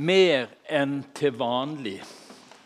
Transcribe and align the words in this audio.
mer 0.00 0.48
enn 0.68 1.00
til 1.16 1.36
vanlig 1.36 1.98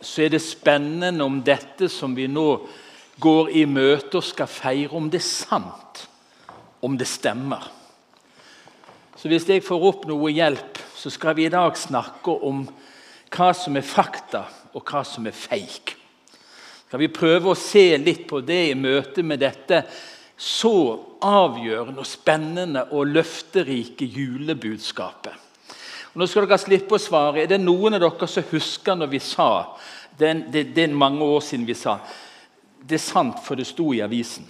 så 0.04 0.24
er 0.24 0.34
det 0.34 0.42
spennende 0.44 1.24
om 1.24 1.40
dette 1.44 1.88
som 1.92 2.14
vi 2.16 2.26
nå 2.28 2.48
går 3.20 3.50
i 3.56 3.64
møte 3.70 4.18
og 4.18 4.26
skal 4.26 4.50
feire, 4.50 4.92
om 4.92 5.08
det 5.10 5.20
er 5.22 5.26
sant, 5.26 6.04
om 6.84 6.96
det 6.98 7.08
stemmer. 7.08 7.70
Så 9.16 9.30
hvis 9.30 9.46
jeg 9.48 9.64
får 9.64 9.86
opp 9.88 10.08
noe 10.10 10.32
hjelp, 10.34 10.80
så 10.98 11.12
skal 11.12 11.36
vi 11.38 11.46
i 11.46 11.52
dag 11.52 11.76
snakke 11.78 12.34
om 12.44 12.64
hva 13.34 13.52
som 13.56 13.78
er 13.78 13.86
fakta, 13.86 14.44
og 14.74 14.82
hva 14.90 15.04
som 15.06 15.26
er 15.30 15.36
fake. 15.36 15.94
Skal 16.88 17.00
vi 17.00 17.10
prøve 17.14 17.52
å 17.52 17.58
se 17.58 17.94
litt 17.98 18.26
på 18.30 18.42
det 18.44 18.60
i 18.70 18.78
møte 18.78 19.22
med 19.26 19.40
dette 19.42 19.84
så 20.34 20.74
avgjørende 21.22 22.02
og 22.02 22.10
spennende 22.10 22.84
og 22.90 23.14
løfterike 23.14 24.06
julebudskapet? 24.10 25.43
Og 26.14 26.22
nå 26.22 26.28
skal 26.30 26.46
dere 26.46 26.60
slippe 26.62 26.94
å 26.94 27.02
svare. 27.02 27.42
Er 27.42 27.50
det 27.50 27.58
noen 27.62 27.96
av 27.96 28.04
dere 28.04 28.28
som 28.30 28.46
husker 28.52 28.98
når 28.98 29.10
vi 29.10 29.20
sa 29.22 29.48
det, 30.18 30.30
det, 30.54 30.68
det 30.76 30.86
er 30.86 30.94
mange 30.94 31.26
år 31.26 31.42
siden 31.42 31.66
vi 31.66 31.74
sa 31.74 31.98
det 32.84 32.98
er 32.98 33.00
sant, 33.00 33.38
for 33.40 33.56
det 33.56 33.64
sto 33.64 33.86
i 33.96 34.02
avisen. 34.04 34.44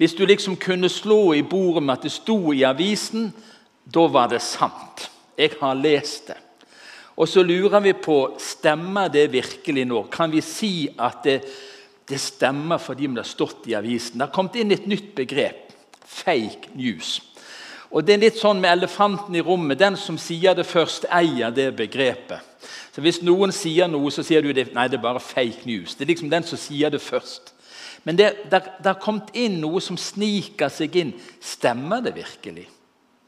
Hvis 0.00 0.16
du 0.18 0.24
liksom 0.26 0.56
kunne 0.58 0.88
slå 0.90 1.34
i 1.38 1.44
bordet 1.46 1.84
med 1.84 1.94
at 1.94 2.06
det 2.08 2.10
sto 2.10 2.50
i 2.50 2.64
avisen, 2.66 3.28
da 3.84 4.08
var 4.10 4.32
det 4.32 4.40
sant. 4.42 5.06
Jeg 5.38 5.54
har 5.60 5.78
lest 5.78 6.32
det. 6.32 6.38
Og 7.14 7.28
så 7.28 7.44
lurer 7.44 7.84
vi 7.84 7.92
på 7.94 8.16
stemmer 8.40 9.12
det 9.12 9.28
virkelig 9.30 9.84
nå. 9.86 10.06
Kan 10.10 10.32
vi 10.32 10.42
si 10.42 10.88
at 10.98 11.22
det, 11.22 11.38
det 12.08 12.18
stemmer 12.18 12.82
fordi 12.82 13.06
det 13.12 13.22
har 13.22 13.30
stått 13.30 13.68
i 13.70 13.76
avisen? 13.78 14.18
Det 14.18 14.26
har 14.26 14.34
kommet 14.34 14.58
inn 14.58 14.74
et 14.74 14.88
nytt 14.90 15.12
begrep 15.14 15.70
fake 16.02 16.74
news. 16.74 17.20
Og 17.92 18.06
Det 18.06 18.14
er 18.14 18.22
litt 18.22 18.38
sånn 18.40 18.60
med 18.60 18.72
elefanten 18.72 19.36
i 19.36 19.42
rommet. 19.44 19.78
Den 19.78 19.98
som 20.00 20.16
sier 20.18 20.56
det 20.56 20.64
først, 20.64 21.04
eier 21.12 21.52
det 21.52 21.74
begrepet. 21.76 22.40
Så 22.94 23.00
Hvis 23.00 23.22
noen 23.22 23.52
sier 23.52 23.88
noe, 23.88 24.10
så 24.10 24.24
sier 24.24 24.42
du 24.42 24.52
det, 24.52 24.72
nei, 24.74 24.88
det 24.88 24.98
er 24.98 25.04
bare 25.04 25.20
fake 25.20 25.66
news. 25.68 25.94
Det 25.94 26.04
er 26.04 26.12
liksom 26.12 26.30
den 26.30 26.44
som 26.44 26.58
sier 26.60 26.90
det 26.90 27.00
først. 27.00 27.52
Men 28.04 28.16
det 28.16 28.32
har 28.50 29.00
kommet 29.00 29.30
inn 29.38 29.60
noe 29.60 29.80
som 29.80 29.96
sniker 29.96 30.72
seg 30.72 30.96
inn. 30.96 31.12
Stemmer 31.40 32.02
det 32.02 32.16
virkelig? 32.16 32.66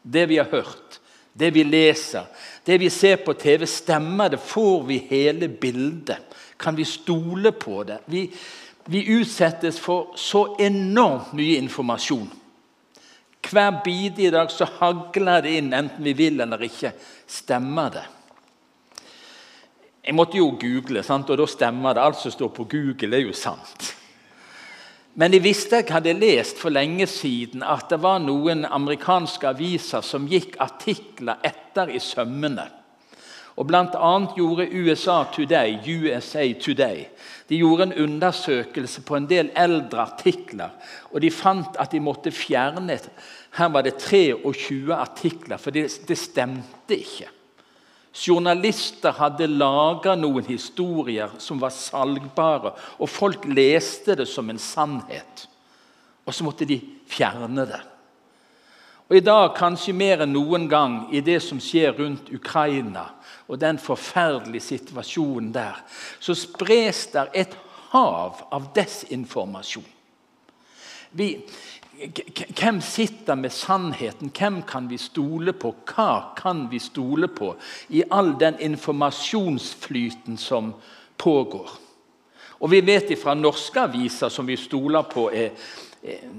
Det 0.03 0.27
vi 0.29 0.39
har 0.41 0.51
hørt, 0.51 0.99
det 1.33 1.53
vi 1.55 1.63
leser, 1.65 2.27
det 2.67 2.79
vi 2.81 2.91
ser 2.93 3.23
på 3.25 3.33
TV, 3.33 3.67
stemmer 3.67 4.33
det? 4.35 4.41
Får 4.41 4.83
vi 4.89 4.99
hele 5.11 5.49
bildet? 5.49 6.19
Kan 6.59 6.77
vi 6.77 6.85
stole 6.85 7.53
på 7.53 7.85
det? 7.85 8.01
Vi, 8.07 8.27
vi 8.87 9.05
utsettes 9.17 9.79
for 9.81 10.13
så 10.17 10.57
enormt 10.61 11.33
mye 11.37 11.61
informasjon. 11.63 12.29
Hver 13.51 13.81
bidige 13.85 14.31
dag 14.35 14.51
så 14.51 14.67
hagler 14.79 15.45
det 15.45 15.57
inn, 15.59 15.73
enten 15.75 16.05
vi 16.05 16.15
vil 16.17 16.41
eller 16.41 16.63
ikke. 16.65 16.95
Stemmer 17.27 17.91
det? 17.95 18.05
Jeg 20.05 20.15
måtte 20.15 20.37
jo 20.37 20.51
google, 20.61 21.03
sant? 21.03 21.31
og 21.31 21.39
da 21.41 21.47
stemmer 21.49 21.95
det. 21.97 22.03
Alt 22.05 22.21
som 22.21 22.33
står 22.33 22.51
på 22.57 22.67
Google, 22.69 23.17
er 23.17 23.25
jo 23.25 23.37
sant. 23.37 23.95
Men 25.15 25.33
jeg 25.33 25.45
visste 25.45 25.79
jeg 25.79 25.93
hadde 25.95 26.17
lest 26.19 26.59
for 26.59 26.75
lenge 26.75 27.07
siden 27.07 27.63
at 27.63 27.87
det 27.93 28.01
var 28.03 28.19
noen 28.19 28.67
amerikanske 28.67 29.47
aviser 29.47 30.03
som 30.03 30.27
gikk 30.27 30.59
artikler 30.61 31.39
etter 31.47 31.93
i 31.95 32.01
sømmene. 32.03 32.67
Og 33.57 33.67
Bl.a. 33.67 34.15
gjorde 34.37 34.69
USA 34.73 35.25
Today, 35.33 35.79
USA 35.87 36.53
Today 36.53 37.07
de 37.49 37.59
gjorde 37.61 37.83
en 37.83 37.95
undersøkelse 38.05 39.03
på 39.05 39.17
en 39.19 39.27
del 39.29 39.51
eldre 39.57 40.01
artikler. 40.01 40.73
og 41.13 41.21
De 41.21 41.31
fant 41.31 41.77
at 41.79 41.93
de 41.93 42.01
måtte 42.01 42.33
fjerne 42.33 42.99
Her 43.55 43.69
var 43.69 43.83
det 43.83 43.99
23 43.99 44.95
artikler, 44.95 45.57
for 45.57 45.71
det, 45.71 46.01
det 46.09 46.19
stemte 46.19 46.97
ikke. 46.97 47.29
Journalister 48.15 49.13
hadde 49.13 49.47
laga 49.47 50.15
noen 50.15 50.45
historier 50.47 51.31
som 51.39 51.61
var 51.61 51.71
salgbare, 51.71 52.73
og 52.99 53.09
folk 53.09 53.45
leste 53.45 54.15
det 54.15 54.29
som 54.29 54.51
en 54.51 54.59
sannhet. 54.59 55.49
Og 56.25 56.35
så 56.35 56.45
måtte 56.45 56.65
de 56.65 56.81
fjerne 57.07 57.67
det. 57.67 57.81
Og 59.11 59.17
I 59.17 59.21
dag, 59.21 59.51
kanskje 59.57 59.93
mer 59.93 60.23
enn 60.25 60.33
noen 60.33 60.69
gang, 60.69 61.09
i 61.13 61.21
det 61.21 61.43
som 61.43 61.61
skjer 61.61 61.93
rundt 61.99 62.31
Ukraina, 62.33 63.11
og 63.49 63.61
den 63.61 63.79
forferdelige 63.79 64.61
situasjonen 64.61 65.53
der, 65.55 65.81
så 66.21 66.35
spres 66.35 67.07
der 67.13 67.33
et 67.35 67.57
hav 67.93 68.41
av 68.53 68.71
desinformasjon. 68.75 69.87
Vi, 71.15 71.29
hvem 72.59 72.81
sitter 72.83 73.39
med 73.39 73.53
sannheten? 73.55 74.33
Hvem 74.35 74.63
kan 74.67 74.89
vi 74.91 74.99
stole 74.99 75.53
på? 75.53 75.75
Hva 75.87 76.35
kan 76.37 76.67
vi 76.71 76.81
stole 76.83 77.29
på 77.31 77.53
i 77.95 78.03
all 78.11 78.35
den 78.41 78.59
informasjonsflyten 78.59 80.37
som 80.41 80.73
pågår? 81.17 81.71
Og 82.61 82.71
Vi 82.71 82.81
vet 82.81 83.13
fra 83.21 83.35
norske 83.35 83.81
aviser 83.81 84.29
som 84.29 84.47
vi 84.47 84.57
stoler 84.57 85.03
på, 85.03 85.29
er, 85.31 85.51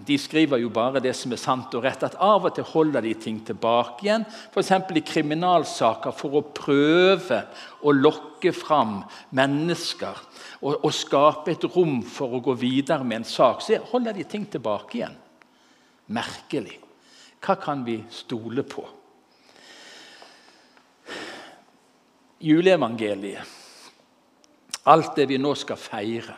de 0.05 0.17
skriver 0.21 0.59
jo 0.61 0.69
bare 0.69 1.01
det 1.01 1.15
som 1.17 1.31
er 1.33 1.39
sant 1.41 1.73
og 1.73 1.81
rett. 1.87 2.03
At 2.05 2.19
av 2.21 2.43
og 2.45 2.53
til 2.53 2.67
holder 2.69 3.01
de 3.01 3.15
ting 3.17 3.39
tilbake 3.47 4.05
igjen. 4.05 4.25
F.eks. 4.53 4.71
i 4.93 5.01
kriminalsaker 5.01 6.13
for 6.13 6.37
å 6.37 6.43
prøve 6.53 7.39
å 7.81 7.93
lokke 7.95 8.53
fram 8.53 8.99
mennesker 9.33 10.21
og, 10.61 10.75
og, 10.75 10.91
skape 10.93 11.55
et 11.55 11.65
rom 11.73 12.03
for 12.05 12.37
å 12.37 12.43
gå 12.45 12.53
videre 12.61 13.07
med 13.07 13.23
en 13.23 13.27
sak. 13.29 13.65
Så 13.65 13.81
holder 13.89 14.13
de 14.13 14.27
ting 14.29 14.45
tilbake 14.45 14.99
igjen. 14.99 15.17
Merkelig. 16.13 16.77
Hva 17.41 17.57
kan 17.57 17.81
vi 17.85 17.97
stole 18.13 18.61
på? 18.69 18.85
Juleevangeliet, 22.45 23.53
alt 24.93 25.15
det 25.17 25.25
vi 25.31 25.41
nå 25.41 25.55
skal 25.57 25.79
feire 25.81 26.35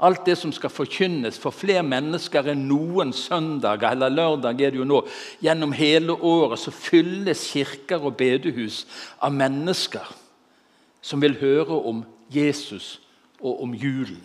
Alt 0.00 0.24
det 0.24 0.38
som 0.40 0.52
skal 0.52 0.72
forkynnes 0.72 1.36
for 1.40 1.52
flere 1.52 1.82
mennesker 1.84 2.48
enn 2.52 2.62
noen 2.70 3.12
søndag 3.12 3.84
eller 3.84 4.12
lørdag 4.12 4.62
er 4.64 4.72
det 4.72 4.80
jo 4.80 4.88
nå. 4.88 5.02
Gjennom 5.44 5.74
hele 5.76 6.16
året 6.16 6.62
så 6.62 6.72
fylles 6.72 7.42
kirker 7.52 8.00
og 8.00 8.16
bedehus 8.20 8.86
av 9.20 9.36
mennesker 9.36 10.08
som 11.04 11.20
vil 11.20 11.36
høre 11.40 11.76
om 11.92 12.02
Jesus 12.32 12.98
og 13.40 13.62
om 13.64 13.76
julen. 13.76 14.24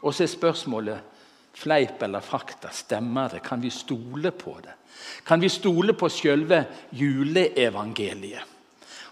Og 0.00 0.14
så 0.14 0.24
er 0.24 0.32
spørsmålet 0.32 1.16
fleip 1.58 2.02
eller 2.06 2.24
fakta. 2.24 2.70
Stemmer 2.72 3.32
det? 3.32 3.42
Kan 3.44 3.60
vi 3.62 3.70
stole 3.70 4.30
på 4.30 4.56
det? 4.64 4.76
Kan 5.26 5.40
vi 5.40 5.50
stole 5.52 5.92
på 5.92 6.08
selve 6.08 6.64
juleevangeliet? 6.92 8.57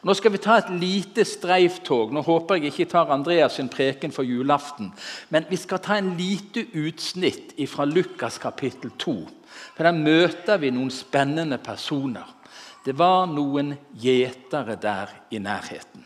Nå 0.04 0.14
skal 0.14 0.32
vi 0.34 0.40
ta 0.42 0.58
et 0.60 0.70
lite 0.76 1.24
streiftog. 1.24 2.12
Nå 2.12 2.22
håper 2.26 2.58
jeg 2.58 2.72
ikke 2.72 2.90
tar 2.90 3.12
Andreas 3.14 3.56
sin 3.56 3.70
preken 3.72 4.12
for 4.12 4.28
julaften. 4.28 4.92
Men 5.32 5.46
vi 5.48 5.56
skal 5.56 5.80
ta 5.82 5.96
en 5.96 6.12
lite 6.18 6.66
utsnitt 6.76 7.54
fra 7.70 7.86
Lukas 7.88 8.38
kapittel 8.38 8.92
2. 8.98 9.16
For 9.76 9.84
Der 9.84 9.96
møter 9.96 10.60
vi 10.60 10.70
noen 10.70 10.90
spennende 10.92 11.58
personer. 11.58 12.26
Det 12.84 12.94
var 12.98 13.26
noen 13.26 13.74
gjetere 13.98 14.76
der 14.76 15.14
i 15.30 15.38
nærheten. 15.38 16.04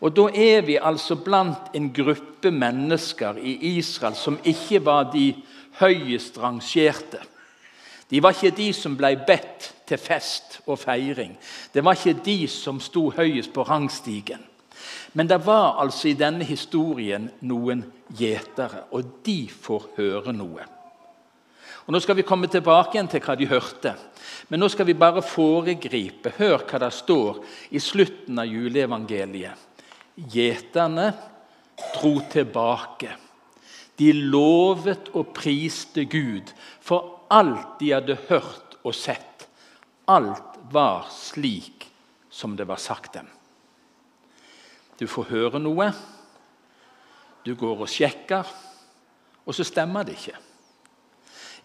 Og 0.00 0.12
Da 0.16 0.26
er 0.34 0.66
vi 0.66 0.76
altså 0.76 1.16
blant 1.16 1.72
en 1.74 1.92
gruppe 1.92 2.50
mennesker 2.50 3.38
i 3.38 3.78
Israel 3.78 4.14
som 4.14 4.38
ikke 4.44 4.84
var 4.84 5.12
de 5.12 5.32
høyest 5.80 6.38
rangerte. 6.38 7.22
De 8.10 8.20
var 8.22 8.36
ikke 8.36 8.54
de 8.56 8.68
som 8.76 8.94
ble 8.98 9.16
bedt 9.26 9.72
til 9.86 9.98
fest 9.98 10.60
og 10.66 10.78
feiring. 10.78 11.34
Det 11.74 11.82
var 11.84 11.98
ikke 11.98 12.22
de 12.26 12.38
som 12.50 12.78
sto 12.82 13.08
høyest 13.16 13.52
på 13.54 13.64
rangstigen. 13.66 14.44
Men 15.16 15.28
det 15.30 15.40
var 15.46 15.80
altså 15.80 16.10
i 16.10 16.18
denne 16.18 16.44
historien 16.44 17.30
noen 17.48 17.82
gjetere, 18.14 18.84
og 18.92 19.22
de 19.26 19.46
får 19.50 19.88
høre 19.96 20.34
noe. 20.36 20.66
Og 21.86 21.94
Nå 21.94 22.00
skal 22.02 22.18
vi 22.18 22.26
komme 22.26 22.50
tilbake 22.50 22.96
igjen 22.96 23.08
til 23.10 23.22
hva 23.22 23.36
de 23.38 23.46
hørte. 23.46 23.94
Men 24.50 24.60
nå 24.60 24.68
skal 24.70 24.88
vi 24.88 24.96
bare 24.98 25.22
foregripe. 25.22 26.32
Hør 26.34 26.64
hva 26.66 26.80
det 26.82 26.90
står 26.94 27.38
i 27.70 27.82
slutten 27.82 28.42
av 28.42 28.50
juleevangeliet. 28.50 29.54
Gjeterne 30.34 31.12
dro 31.94 32.16
tilbake. 32.32 33.12
De 33.96 34.10
lovet 34.12 35.12
og 35.14 35.30
priste 35.36 36.04
Gud 36.10 36.50
for 36.84 37.15
alt 37.32 37.78
de 37.80 37.92
hadde 37.92 38.18
hørt 38.28 38.76
og 38.82 38.94
sett. 38.94 39.46
Alt 40.06 40.60
var 40.72 41.08
slik 41.10 41.88
som 42.30 42.56
det 42.56 42.66
var 42.68 42.80
sagt 42.80 43.16
dem. 43.16 43.28
Du 44.98 45.06
får 45.10 45.30
høre 45.30 45.60
noe, 45.60 45.90
du 47.44 47.54
går 47.58 47.84
og 47.84 47.90
sjekker, 47.90 48.48
og 49.46 49.54
så 49.54 49.64
stemmer 49.66 50.06
det 50.06 50.16
ikke. 50.16 50.38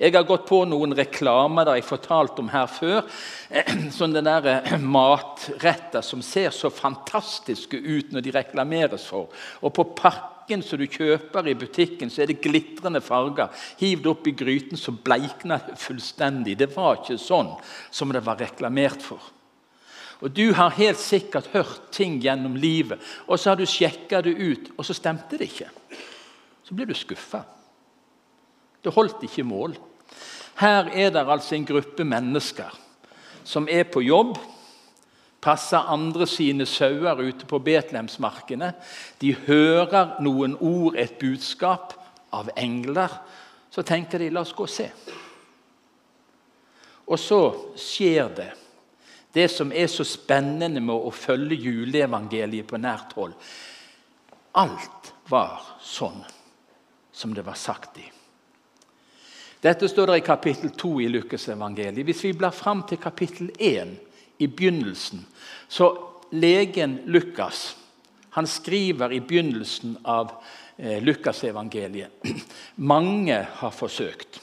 Jeg 0.01 0.15
har 0.15 0.25
gått 0.25 0.47
på 0.49 0.63
noen 0.65 0.95
reklamer 0.97 1.67
der 1.67 1.77
jeg 1.77 1.85
fortalte 1.85 2.41
om 2.41 2.49
her 2.49 2.69
før. 2.71 3.03
Sånn 3.97 4.15
den 4.15 4.25
der 4.25 4.47
eh, 4.49 4.71
matretter 4.81 6.01
som 6.05 6.23
ser 6.25 6.49
så 6.55 6.71
fantastiske 6.73 7.77
ut 7.77 8.13
når 8.15 8.25
de 8.25 8.33
reklameres 8.33 9.05
for. 9.11 9.29
Og 9.61 9.75
på 9.77 9.85
pakken 9.93 10.40
som 10.59 10.79
du 10.81 10.83
kjøper 10.91 11.47
i 11.47 11.55
butikken, 11.55 12.09
så 12.11 12.25
er 12.25 12.33
det 12.33 12.41
glitrende 12.43 12.99
farger. 12.99 13.47
Hiv 13.79 14.01
det 14.03 14.15
i 14.27 14.33
gryten, 14.35 14.75
så 14.77 14.91
bleikner 14.91 15.63
det 15.69 15.77
fullstendig. 15.79 16.57
Det 16.59 16.67
var 16.75 16.99
ikke 16.99 17.15
sånn 17.15 17.53
som 17.87 18.11
det 18.11 18.25
var 18.25 18.41
reklamert 18.43 18.99
for. 19.05 19.23
Og 20.19 20.35
Du 20.35 20.51
har 20.53 20.75
helt 20.75 20.99
sikkert 20.99 21.47
hørt 21.55 21.87
ting 21.95 22.19
gjennom 22.21 22.59
livet, 22.59 22.99
og 23.25 23.39
så 23.39 23.53
har 23.53 23.57
du 23.57 23.65
sjekka 23.65 24.19
det 24.21 24.35
ut, 24.35 24.69
og 24.75 24.85
så 24.85 24.93
stemte 24.93 25.39
det 25.39 25.47
ikke. 25.47 25.71
Så 26.67 26.75
blir 26.75 26.91
du 26.91 26.93
skuffa. 26.93 27.45
Det 28.83 28.93
holdt 28.93 29.23
ikke 29.23 29.47
mål. 29.47 29.73
Her 30.59 30.91
er 30.91 31.09
det 31.15 31.23
altså 31.25 31.55
en 31.55 31.65
gruppe 31.65 32.03
mennesker 32.03 32.75
som 33.47 33.65
er 33.71 33.87
på 33.89 34.03
jobb, 34.05 34.35
passer 35.41 35.89
andre 35.89 36.27
sine 36.29 36.67
sauer 36.69 37.19
ute 37.21 37.47
på 37.49 37.59
Betlehemsmarkene. 37.65 38.73
De 39.21 39.33
hører 39.47 40.17
noen 40.21 40.55
ord, 40.59 40.95
et 40.95 41.17
budskap, 41.19 41.97
av 42.31 42.47
engler. 42.55 43.11
Så 43.71 43.83
tenker 43.83 44.21
de 44.21 44.29
la 44.31 44.45
oss 44.45 44.53
gå 44.55 44.63
og 44.63 44.71
se. 44.71 44.87
Og 47.11 47.19
så 47.19 47.41
skjer 47.75 48.29
det, 48.37 48.51
det 49.35 49.47
som 49.51 49.71
er 49.75 49.89
så 49.91 50.05
spennende 50.07 50.79
med 50.83 50.95
å 50.95 51.11
følge 51.11 51.57
juleevangeliet 51.59 52.67
på 52.67 52.79
nært 52.79 53.15
hold. 53.17 53.35
Alt 54.59 55.11
var 55.31 55.59
sånn 55.83 56.21
som 57.11 57.35
det 57.35 57.43
var 57.47 57.59
sagt 57.59 57.99
i. 57.99 58.05
Dette 59.61 59.87
står 59.87 60.09
det 60.09 60.21
i 60.21 60.25
kapittel 60.25 60.71
2 60.73 60.93
i 61.03 61.09
Lukasevangeliet. 61.11 62.05
Hvis 62.07 62.23
vi 62.25 62.33
blar 62.33 62.55
fram 62.55 62.81
til 62.87 62.99
kapittel 62.99 63.51
1 63.59 63.91
i 64.41 64.47
begynnelsen, 64.49 65.25
så 65.69 65.91
legen 66.31 66.99
Lukas 67.05 67.75
han 68.31 68.47
skriver 68.47 69.11
i 69.13 69.19
begynnelsen 69.19 69.97
av 70.07 70.31
eh, 70.77 71.03
Lukasevangeliet 71.03 72.27
Mange 72.91 73.41
har 73.59 73.73
forsøkt 73.75 74.39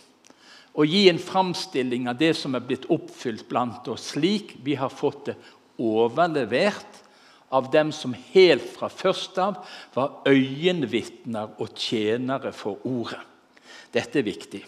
å 0.79 0.85
gi 0.87 1.07
en 1.11 1.19
framstilling 1.19 2.07
av 2.11 2.19
det 2.21 2.35
som 2.39 2.55
er 2.55 2.63
blitt 2.63 2.85
oppfylt 2.93 3.49
blant 3.49 3.89
oss, 3.91 4.13
slik 4.13 4.53
vi 4.63 4.77
har 4.79 4.93
fått 4.93 5.31
det 5.31 5.37
overlevert 5.83 7.01
av 7.49 7.71
dem 7.73 7.91
som 7.97 8.15
helt 8.35 8.67
fra 8.77 8.91
først 8.93 9.41
av 9.43 9.63
var 9.97 10.21
øyenvitner 10.29 11.57
og 11.59 11.73
tjenere 11.75 12.53
for 12.55 12.85
ordet. 12.87 13.19
Dette 13.91 14.21
er 14.21 14.29
viktig. 14.29 14.63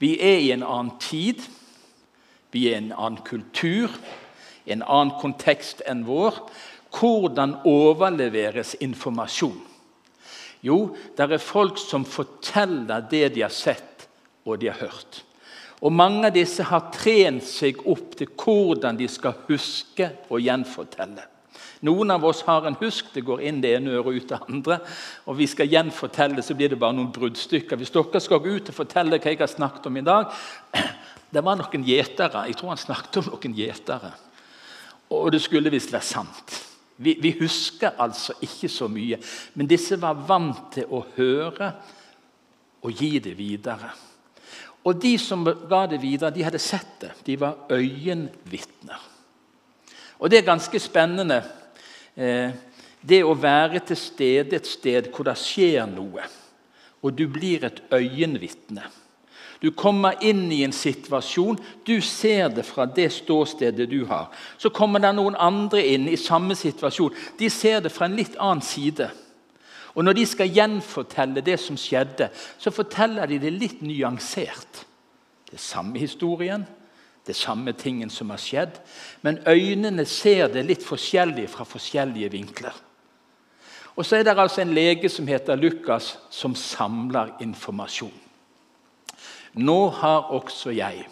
Vi 0.00 0.14
er 0.22 0.38
i 0.38 0.52
en 0.54 0.64
annen 0.64 0.94
tid, 1.02 1.42
vi 2.54 2.68
er 2.70 2.78
i 2.78 2.82
en 2.86 2.94
annen 2.94 3.20
kultur, 3.26 3.90
i 4.64 4.74
en 4.74 4.84
annen 4.84 5.16
kontekst 5.20 5.82
enn 5.88 6.04
vår. 6.08 6.38
Hvordan 6.94 7.58
overleveres 7.68 8.74
informasjon? 8.82 9.58
Jo, 10.60 10.92
det 11.16 11.24
er 11.24 11.40
folk 11.40 11.78
som 11.80 12.04
forteller 12.04 13.06
det 13.10 13.30
de 13.36 13.44
har 13.46 13.54
sett 13.54 14.08
og 14.44 14.58
de 14.60 14.68
har 14.68 14.80
hørt. 14.82 15.22
Og 15.80 15.92
Mange 15.92 16.28
av 16.28 16.34
disse 16.36 16.64
har 16.68 16.90
trent 16.92 17.44
seg 17.46 17.80
opp 17.88 18.16
til 18.18 18.28
hvordan 18.36 18.98
de 18.98 19.08
skal 19.08 19.38
huske 19.48 20.10
og 20.28 20.42
gjenfortelle. 20.44 21.24
Noen 21.88 22.12
av 22.12 22.24
oss 22.28 22.42
har 22.44 22.66
en 22.68 22.76
husk. 22.82 23.08
Det 23.14 23.24
går 23.24 23.40
inn 23.48 23.62
det 23.62 23.72
ene 23.78 23.94
øret 23.94 24.10
og 24.10 24.16
ut 24.18 24.28
det 24.28 24.40
andre. 24.52 24.76
Og 25.24 25.38
vi 25.38 25.46
skal 25.48 25.70
gjenfortelle, 25.72 26.42
så 26.44 26.56
blir 26.56 26.68
det 26.68 26.80
bare 26.80 26.96
noen 26.98 27.12
bruddstykker. 27.14 27.80
Hvis 27.80 27.92
dere 27.94 28.20
skal 28.20 28.42
gå 28.44 28.58
ut 28.58 28.68
og 28.68 28.76
fortelle 28.76 29.16
hva 29.16 29.32
jeg 29.32 29.40
har 29.40 29.48
snakket 29.48 29.88
om 29.88 29.96
i 29.96 30.04
dag 30.04 30.28
Det 31.30 31.44
var 31.46 31.56
noen 31.56 31.84
gjetere. 31.86 32.48
Jeg 32.50 32.58
tror 32.58 32.74
han 32.74 32.80
snakket 32.80 33.20
om 33.20 33.30
noen 33.30 33.54
gjetere. 33.54 34.10
Og 35.10 35.30
det 35.32 35.42
skulle 35.42 35.72
visst 35.72 35.92
være 35.92 36.06
sant. 36.06 36.56
Vi, 37.00 37.16
vi, 37.22 37.32
husker 37.40 37.96
altså 37.98 38.36
ikke 38.44 38.68
så 38.68 38.88
mye. 38.92 39.18
Men 39.54 39.68
disse 39.70 39.96
var 40.00 40.20
vant 40.28 40.68
til 40.74 40.90
å 40.92 41.00
høre 41.16 41.72
og 42.84 42.92
gi 42.92 43.18
det 43.18 43.32
videre. 43.38 43.90
Og 44.84 45.00
de 45.00 45.14
som 45.20 45.44
ga 45.44 45.84
det 45.88 46.00
videre, 46.00 46.32
de 46.32 46.44
hadde 46.44 46.60
sett 46.60 47.00
det. 47.00 47.14
De 47.26 47.36
var 47.40 47.66
øyenvitner. 47.72 49.08
Og 50.20 50.30
det 50.30 50.40
er 50.40 50.50
ganske 50.52 50.80
spennende 50.80 51.40
Eh, 52.20 52.50
det 53.00 53.22
å 53.24 53.36
være 53.38 53.80
til 53.86 53.98
stede 53.98 54.58
et 54.58 54.68
sted 54.68 55.10
hvor 55.14 55.28
det 55.28 55.36
skjer 55.40 55.86
noe, 55.88 56.26
og 57.00 57.14
du 57.16 57.24
blir 57.32 57.64
et 57.64 57.78
øyenvitne. 57.94 58.84
Du 59.60 59.70
kommer 59.76 60.16
inn 60.24 60.46
i 60.52 60.62
en 60.64 60.72
situasjon, 60.72 61.58
du 61.84 62.00
ser 62.00 62.48
det 62.48 62.64
fra 62.64 62.86
det 62.88 63.10
ståstedet 63.12 63.90
du 63.90 64.06
har. 64.08 64.30
Så 64.58 64.72
kommer 64.72 65.02
det 65.02 65.12
noen 65.18 65.36
andre 65.36 65.82
inn 65.84 66.08
i 66.08 66.16
samme 66.16 66.56
situasjon. 66.56 67.12
De 67.36 67.50
ser 67.52 67.82
det 67.84 67.92
fra 67.92 68.08
en 68.08 68.16
litt 68.16 68.38
annen 68.40 68.64
side. 68.64 69.10
Og 69.94 70.04
Når 70.04 70.16
de 70.16 70.26
skal 70.26 70.54
gjenfortelle 70.54 71.42
det 71.44 71.58
som 71.60 71.76
skjedde, 71.76 72.30
så 72.58 72.72
forteller 72.72 73.26
de 73.28 73.40
det 73.42 73.52
litt 73.52 73.82
nyansert. 73.84 74.86
Det 75.50 75.58
er 75.58 75.64
samme 75.64 75.98
historien, 75.98 76.64
det 77.26 77.34
er 77.34 77.40
samme 77.40 77.74
tingen 77.76 78.10
som 78.10 78.30
har 78.30 78.40
skjedd, 78.40 78.78
men 79.22 79.42
øynene 79.46 80.06
ser 80.08 80.48
det 80.48 80.64
litt 80.64 80.86
forskjellig 80.86 81.48
fra 81.52 81.66
forskjellige 81.68 82.30
vinkler. 82.32 82.72
Og 83.96 84.06
Så 84.06 84.16
er 84.16 84.22
det 84.24 84.38
altså 84.38 84.62
en 84.62 84.72
lege 84.72 85.08
som 85.08 85.26
heter 85.26 85.56
Lukas, 85.56 86.18
som 86.30 86.54
samler 86.54 87.34
informasjon. 87.40 88.29
Nå 89.54 89.88
har 90.00 90.30
også 90.34 90.70
jeg 90.74 91.06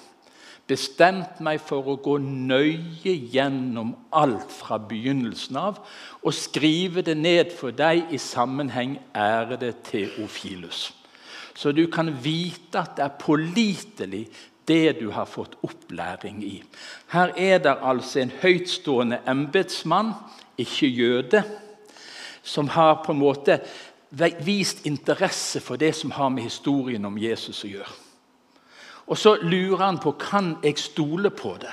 bestemt 0.69 1.41
meg 1.45 1.63
for 1.65 1.87
å 1.89 1.97
gå 2.05 2.19
nøye 2.21 3.15
gjennom 3.33 3.95
alt 4.13 4.53
fra 4.53 4.77
begynnelsen 4.79 5.57
av 5.57 5.81
og 6.21 6.37
skrive 6.37 7.03
det 7.07 7.17
ned 7.17 7.55
for 7.57 7.73
deg 7.73 8.13
i 8.13 8.21
sammenheng, 8.21 8.99
ærede 9.17 9.73
Teofilus. 9.89 10.91
Så 11.57 11.73
du 11.73 11.87
kan 11.91 12.13
vite 12.23 12.83
at 12.83 12.99
det 12.99 13.07
er 13.07 13.17
pålitelig, 13.19 14.29
det 14.69 14.99
du 15.01 15.09
har 15.11 15.25
fått 15.25 15.55
opplæring 15.65 16.43
i. 16.45 16.59
Her 17.09 17.33
er 17.41 17.63
det 17.65 17.73
altså 17.81 18.21
en 18.21 18.35
høytstående 18.43 19.23
embetsmann, 19.27 20.13
ikke 20.61 20.91
jøde, 20.93 21.41
som 22.45 22.69
har 22.69 23.01
på 23.05 23.15
en 23.15 23.23
måte 23.23 23.57
vist 24.45 24.85
interesse 24.87 25.63
for 25.65 25.81
det 25.81 25.95
som 25.97 26.13
har 26.13 26.29
med 26.29 26.45
historien 26.45 27.09
om 27.09 27.17
Jesus 27.17 27.65
å 27.65 27.73
gjøre. 27.73 27.97
Og 29.09 29.19
så 29.19 29.37
lurer 29.43 29.85
han 29.87 29.99
på 29.99 30.13
kan 30.21 30.57
jeg 30.63 30.79
stole 30.79 31.31
på 31.31 31.57
det. 31.61 31.73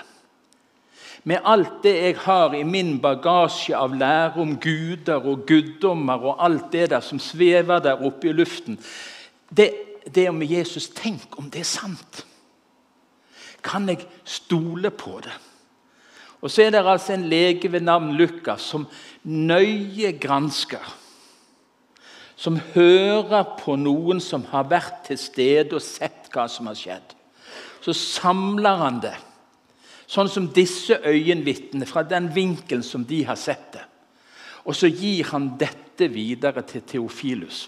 Med 1.25 1.41
alt 1.43 1.81
det 1.83 1.95
jeg 1.95 2.17
har 2.21 2.53
i 2.53 2.63
min 2.63 2.99
bagasje 3.01 3.73
av 3.75 3.95
lære 3.97 4.41
om 4.41 4.53
guder 4.61 5.25
og 5.25 5.47
guddommer 5.49 6.21
og 6.21 6.43
alt 6.45 6.69
det 6.71 6.91
der 6.93 7.01
som 7.01 7.19
svever 7.19 7.81
der 7.81 8.03
oppe 8.05 8.29
i 8.29 8.35
luften 8.35 8.77
Det, 9.49 9.71
det 10.15 10.29
om 10.29 10.41
Jesus 10.41 10.87
Tenk 10.93 11.37
om 11.39 11.49
det 11.49 11.63
er 11.63 11.69
sant! 11.69 12.25
Kan 13.65 13.89
jeg 13.89 14.05
stole 14.23 14.91
på 14.91 15.19
det? 15.23 15.33
Og 16.41 16.51
Så 16.51 16.61
er 16.61 16.69
det 16.69 16.85
altså 16.85 17.13
en 17.13 17.25
lege 17.29 17.71
ved 17.71 17.81
navn 17.81 18.13
Lukas 18.13 18.61
som 18.61 18.87
nøye 19.23 20.11
gransker. 20.21 20.95
Som 22.35 22.59
hører 22.75 23.56
på 23.57 23.75
noen 23.75 24.21
som 24.21 24.45
har 24.51 24.68
vært 24.69 25.07
til 25.07 25.18
stede 25.18 25.73
og 25.73 25.81
sett 25.81 26.30
hva 26.33 26.45
som 26.51 26.68
har 26.69 26.77
skjedd. 26.77 27.15
Så 27.85 27.94
samler 27.94 28.80
han 28.81 28.97
det, 29.04 29.13
sånn 30.09 30.30
som 30.31 30.47
disse 30.54 30.97
øyenvitnene, 31.06 31.85
fra 31.85 32.01
den 32.01 32.31
vinkelen 32.33 32.81
som 32.85 33.06
de 33.06 33.21
har 33.27 33.37
sett 33.37 33.68
det. 33.75 33.83
Og 34.65 34.73
så 34.73 34.89
gir 34.89 35.30
han 35.30 35.51
dette 35.61 36.07
videre 36.09 36.63
til 36.65 36.81
Teofilus. 36.81 37.68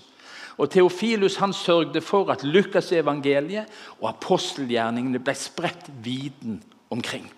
Og 0.57 0.71
Teofilus 0.73 1.37
han 1.37 1.53
sørgde 1.53 2.01
for 2.01 2.33
at 2.33 2.41
Lukasevangeliet 2.41 3.69
og 3.99 4.09
apostelgjerningene 4.09 5.21
ble 5.21 5.37
spredt 5.37 5.91
viden 6.01 6.63
omkring. 6.89 7.29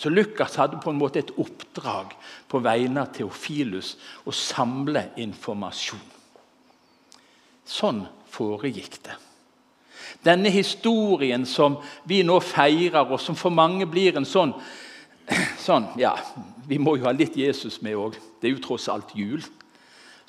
Så 0.00 0.08
Lukas 0.08 0.56
hadde 0.56 0.80
på 0.80 0.94
en 0.94 1.00
måte 1.02 1.20
et 1.20 1.34
oppdrag 1.36 2.14
på 2.48 2.64
vegne 2.64 3.04
av 3.04 3.12
Teofilus 3.12 3.98
å 4.24 4.32
samle 4.32 5.10
informasjon. 5.20 6.06
Sånn 7.68 8.06
foregikk 8.32 8.96
det. 9.04 9.20
Denne 10.24 10.50
historien 10.50 11.46
som 11.46 11.78
vi 12.04 12.22
nå 12.26 12.40
feirer, 12.40 13.06
og 13.06 13.20
som 13.20 13.36
for 13.38 13.54
mange 13.54 13.86
blir 13.86 14.18
en 14.18 14.28
sånn, 14.28 14.54
sånn 15.66 15.88
Ja, 16.00 16.16
vi 16.68 16.78
må 16.78 16.96
jo 16.98 17.06
ha 17.08 17.14
litt 17.14 17.36
Jesus 17.38 17.80
med 17.82 17.98
òg. 17.98 18.18
Det 18.40 18.48
er 18.48 18.54
jo 18.54 18.62
tross 18.64 18.88
alt 18.90 19.14
jul. 19.14 19.42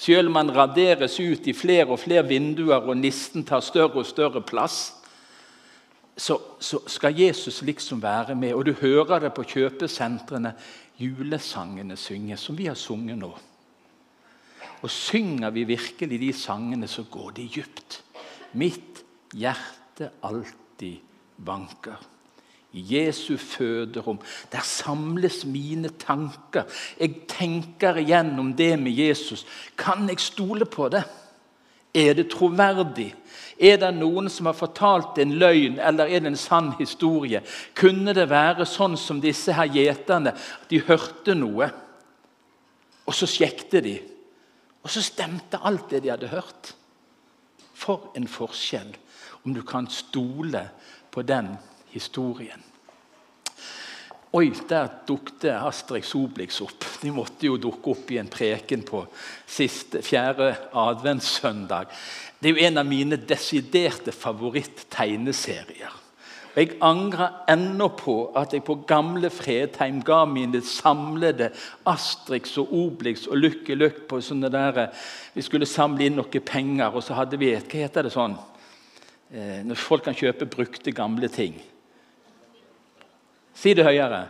Selv 0.01 0.31
om 0.31 0.33
man 0.33 0.49
raderes 0.49 1.19
ut 1.19 1.45
i 1.47 1.53
flere 1.53 1.91
og 1.93 1.99
flere 2.01 2.25
vinduer 2.25 2.81
og 2.81 2.97
nissen 2.97 3.45
tar 3.45 3.61
større 3.61 4.01
og 4.01 4.07
større 4.09 4.41
plass, 4.41 4.95
så, 6.17 6.37
så, 6.59 6.79
skal 6.87 7.17
Jesus 7.17 7.61
liksom 7.61 8.01
være 8.01 8.35
med. 8.35 8.53
Og 8.53 8.65
du 8.65 8.73
hører 8.81 9.19
det 9.19 9.33
på 9.33 9.45
kjøpesentrene. 9.45 10.53
Julesangene 11.01 11.97
synges, 11.97 12.43
som 12.45 12.57
vi 12.57 12.67
har 12.69 12.77
sunget 12.77 13.17
nå. 13.21 13.31
Og 14.81 14.89
synger 14.89 15.53
vi 15.53 15.63
virkelig 15.69 16.19
de 16.19 16.33
sangene, 16.33 16.87
så 16.87 17.05
går 17.09 17.31
de 17.37 17.47
dypt. 17.55 18.01
Mitt 18.53 19.00
hjerte 19.33 20.11
alltid 20.21 20.99
vanker 21.41 21.99
i 22.71 22.83
Jesu 22.95 23.37
føderom. 23.37 24.19
Der 24.51 24.63
samles 24.63 25.45
mine 25.45 25.89
tanker. 25.89 26.63
Jeg 26.99 27.27
tenker 27.27 27.99
igjennom 27.99 28.53
det 28.55 28.79
med 28.79 28.91
Jesus. 28.91 29.45
Kan 29.77 30.09
jeg 30.09 30.19
stole 30.19 30.65
på 30.65 30.89
det? 30.89 31.03
Er 31.93 32.13
det 32.13 32.29
troverdig? 32.31 33.11
Er 33.59 33.77
det 33.77 33.91
noen 33.97 34.29
som 34.31 34.47
har 34.47 34.55
fortalt 34.55 35.19
en 35.19 35.33
løgn, 35.35 35.79
eller 35.79 36.07
er 36.07 36.23
det 36.23 36.31
en 36.31 36.39
sann 36.39 36.71
historie? 36.79 37.43
Kunne 37.75 38.15
det 38.15 38.29
være 38.31 38.65
sånn 38.65 38.95
som 38.97 39.19
disse 39.21 39.53
her 39.53 39.67
gjeterne, 39.67 40.31
at 40.31 40.71
de 40.71 40.79
hørte 40.87 41.35
noe, 41.35 41.67
og 43.05 43.17
så 43.17 43.27
sjekket 43.27 43.83
de, 43.83 43.97
og 44.81 44.89
så 44.89 45.03
stemte 45.03 45.59
alt 45.59 45.91
det 45.91 46.05
de 46.05 46.13
hadde 46.13 46.31
hørt? 46.31 46.71
For 47.75 48.13
en 48.15 48.29
forskjell 48.29 48.95
om 49.43 49.53
du 49.53 49.61
kan 49.61 49.87
stole 49.89 50.67
på 51.11 51.21
den 51.21 51.55
historien. 51.91 52.63
Oi, 54.31 54.47
der 54.69 54.87
dukte 55.07 55.57
Asterix 55.59 56.13
Obelix 56.15 56.61
opp. 56.63 56.85
De 57.01 57.11
måtte 57.11 57.49
jo 57.49 57.57
dukke 57.59 57.91
opp 57.91 58.11
i 58.15 58.19
en 58.21 58.29
preken 58.31 58.85
på 58.87 59.01
siste, 59.43 59.99
fjerde 60.07 60.53
adventssøndag. 60.71 61.91
Det 62.39 62.47
er 62.47 62.55
jo 62.55 62.69
en 62.69 62.79
av 62.79 62.87
mine 62.87 63.19
desiderte 63.27 64.13
favoritt-tegneserier. 64.15 65.97
Jeg 66.55 66.77
angrer 66.83 67.43
ennå 67.51 67.89
på 67.95 68.15
at 68.39 68.55
jeg 68.55 68.63
på 68.67 68.77
gamle 68.87 69.29
Fredheim 69.31 70.01
ga 70.03 70.23
mine 70.27 70.59
samlede 70.63 71.49
Astrix 71.87 72.57
og 72.59 72.71
Obelix 72.75 73.23
og 73.27 73.39
Lykke 73.39 73.75
Lukk 73.75 74.01
på 74.09 74.19
sånne 74.23 74.51
der 74.51 74.81
Vi 75.33 75.43
skulle 75.43 75.67
samle 75.67 76.07
inn 76.07 76.19
noen 76.19 76.43
penger, 76.43 76.91
og 76.91 77.03
så 77.03 77.19
hadde 77.19 77.39
vi 77.39 77.51
et 77.55 77.67
Hva 77.67 77.83
heter 77.83 78.07
det 78.07 78.15
sånn? 78.15 78.35
Eh, 79.31 79.61
når 79.63 79.79
folk 79.79 80.03
kan 80.03 80.15
kjøpe 80.17 80.45
brukte, 80.51 80.91
gamle 80.91 81.29
ting. 81.31 81.55
Si 83.55 83.71
det 83.73 83.85
høyere. 83.87 84.25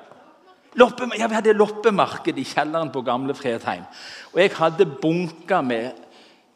Loppe, 0.78 1.08
ja, 1.18 1.28
Vi 1.28 1.36
hadde 1.36 1.58
loppemarked 1.58 2.38
i 2.38 2.46
kjelleren 2.46 2.92
på 2.94 3.02
gamle 3.02 3.34
Fredheim. 3.34 3.84
Og 4.32 4.40
jeg 4.40 4.52
hadde 4.56 4.86
bunker 4.86 5.62
med 5.66 5.92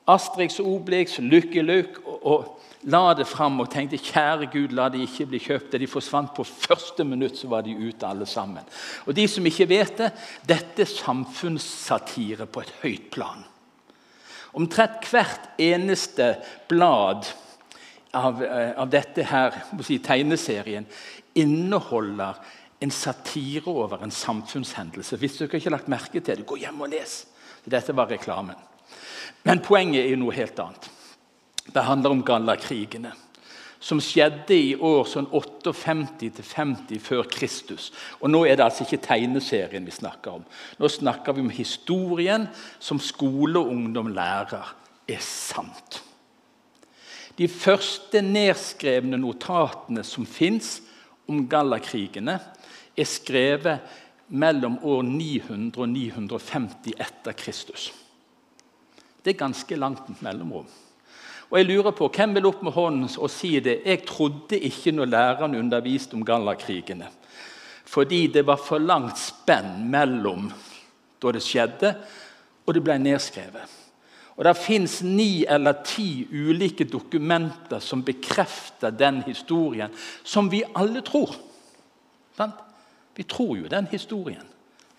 Astrix 0.08 0.60
Obelix, 0.60 1.18
Lucky 1.20 1.64
Luke, 1.66 2.00
og, 2.06 2.26
og, 2.26 2.52
la 2.86 3.16
det 3.18 3.26
fram 3.26 3.58
og 3.64 3.72
tenkte 3.74 3.98
kjære 3.98 4.46
Gud, 4.54 4.76
la 4.78 4.92
de 4.94 5.02
ikke 5.02 5.26
bli 5.32 5.40
kjøpt. 5.42 5.80
De 5.82 5.88
forsvant 5.90 6.30
på 6.36 6.44
første 6.46 7.04
minutt, 7.04 7.40
så 7.40 7.50
var 7.50 7.66
de 7.66 7.74
ute 7.74 8.06
alle 8.06 8.28
sammen. 8.30 8.62
Og 9.08 9.16
de 9.18 9.26
som 9.28 9.46
ikke 9.46 9.70
vet 9.72 9.98
det, 9.98 10.12
dette 10.46 10.86
er 10.86 10.92
samfunnssatire 10.92 12.46
på 12.46 12.62
et 12.62 12.76
høyt 12.84 13.10
plan. 13.16 13.42
Omtrent 14.54 15.10
hvert 15.10 15.50
eneste 15.58 16.36
blad 16.70 17.26
av, 18.16 18.44
eh, 18.44 18.72
av 18.78 18.90
dette 18.90 19.24
her, 19.24 19.56
si, 19.84 20.00
tegneserien 20.00 20.86
inneholder 21.36 22.40
en 22.80 22.92
satire 22.92 23.68
over 23.68 24.04
en 24.04 24.12
samfunnshendelse. 24.12 25.18
Hvis 25.18 25.38
dere 25.40 25.58
ikke 25.58 25.70
har 25.70 25.78
lagt 25.78 25.92
merke 25.92 26.22
til 26.22 26.42
det, 26.42 26.48
gå 26.48 26.60
hjem 26.60 26.82
og 26.86 26.92
les. 26.94 27.26
Dette 27.66 27.96
var 27.96 28.12
reklamen. 28.12 28.56
Men 29.44 29.62
poenget 29.64 30.04
er 30.04 30.14
jo 30.14 30.22
noe 30.24 30.36
helt 30.36 30.60
annet. 30.60 30.90
Det 31.66 31.84
handler 31.84 32.14
om 32.14 32.24
Gallakrigene, 32.26 33.12
som 33.82 34.00
skjedde 34.02 34.54
i 34.54 34.74
år 34.76 35.06
sånn 35.10 35.28
58-50 35.34 37.02
før 37.02 37.26
Kristus. 37.30 37.92
Og 38.22 38.30
Nå 38.30 38.46
er 38.46 38.58
det 38.58 38.66
altså 38.66 38.86
ikke 38.86 39.02
tegneserien 39.06 39.86
vi 39.86 39.94
snakker 39.94 40.40
om. 40.40 40.46
Nå 40.80 40.90
snakker 40.90 41.36
vi 41.36 41.46
om 41.46 41.54
historien 41.54 42.48
som 42.80 43.02
skole 43.02 43.62
og 43.62 43.74
ungdom 43.74 44.14
lærer 44.14 44.74
er 45.10 45.22
sant. 45.22 46.05
De 47.36 47.48
første 47.52 48.22
nedskrevne 48.24 49.20
notatene 49.20 50.06
som 50.08 50.28
fins 50.28 50.80
om 51.28 51.44
Gallakrigene, 51.52 52.40
er 52.96 53.08
skrevet 53.10 53.96
mellom 54.32 54.78
år 54.88 55.04
900 55.04 55.82
og 55.84 55.90
950 55.92 56.96
etter 56.96 57.36
Kristus. 57.36 57.90
Det 59.22 59.34
er 59.34 59.42
ganske 59.42 59.76
langt 59.76 60.08
mellomrom. 60.24 60.68
Og 61.50 61.58
jeg 61.60 61.68
lurer 61.68 61.94
på, 61.94 62.08
Hvem 62.10 62.34
vil 62.38 62.48
opp 62.50 62.64
med 62.64 62.74
hånden 62.74 63.10
og 63.20 63.30
si 63.30 63.60
det? 63.60 63.82
Jeg 63.86 64.06
trodde 64.08 64.58
ikke 64.58 64.92
når 64.96 65.12
læreren 65.12 65.56
underviste 65.60 66.16
om 66.16 66.26
Gallakrigene. 66.26 67.10
Fordi 67.86 68.28
det 68.28 68.46
var 68.48 68.58
for 68.58 68.82
langt 68.82 69.20
spenn 69.22 69.86
mellom 69.92 70.50
da 71.22 71.32
det 71.32 71.44
skjedde, 71.44 71.94
og 72.66 72.74
det 72.74 72.82
ble 72.84 72.98
nedskrevet. 73.00 73.85
Og 74.36 74.44
Det 74.44 74.58
fins 74.58 75.02
ni 75.04 75.46
eller 75.48 75.84
ti 75.84 76.28
ulike 76.32 76.84
dokumenter 76.84 77.80
som 77.80 78.04
bekrefter 78.04 78.92
den 78.92 79.22
historien, 79.24 79.92
som 80.24 80.50
vi 80.52 80.64
alle 80.76 81.02
tror. 81.02 81.36
Vi 83.16 83.24
tror 83.24 83.58
jo 83.58 83.68
den 83.68 83.88
historien 83.88 84.48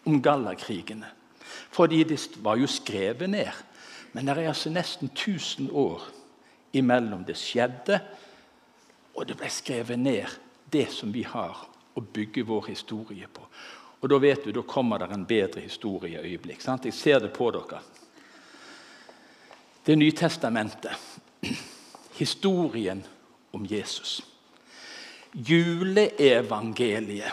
om 0.04 0.22
Gallakrigene. 0.22 1.06
Fordi 1.70 2.04
det 2.04 2.38
var 2.42 2.56
jo 2.56 2.66
skrevet 2.66 3.30
ned. 3.30 3.52
Men 4.12 4.26
det 4.26 4.38
er 4.38 4.48
altså 4.48 4.70
nesten 4.70 5.10
1000 5.12 5.70
år 5.70 6.02
imellom 6.72 7.24
det 7.24 7.36
skjedde, 7.36 8.00
og 9.16 9.26
det 9.28 9.36
ble 9.36 9.50
skrevet 9.52 9.98
ned, 9.98 10.24
det 10.72 10.88
som 10.92 11.12
vi 11.12 11.22
har 11.22 11.66
å 11.96 12.00
bygge 12.00 12.44
vår 12.44 12.70
historie 12.70 13.28
på. 13.32 13.44
Og 14.00 14.08
Da 14.08 14.18
vet 14.18 14.44
du, 14.44 14.52
da 14.52 14.62
kommer 14.62 14.98
det 14.98 15.08
en 15.12 15.26
bedre 15.26 15.60
historieøyeblikk. 15.60 16.60
Sant? 16.60 16.84
Jeg 16.84 16.94
ser 16.94 17.20
det 17.20 17.32
på 17.32 17.50
dere. 17.50 17.80
Det 19.86 19.96
Nytestamentet. 19.96 20.90
Historien 22.18 23.04
om 23.52 23.66
Jesus. 23.70 24.24
Juleevangeliet. 25.34 27.32